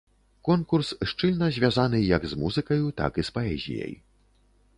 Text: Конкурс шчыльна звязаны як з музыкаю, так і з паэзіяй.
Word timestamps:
Конкурс 0.47 0.87
шчыльна 1.11 1.49
звязаны 1.57 1.99
як 2.17 2.25
з 2.33 2.41
музыкаю, 2.45 2.83
так 3.03 3.11
і 3.21 3.27
з 3.29 3.37
паэзіяй. 3.37 3.93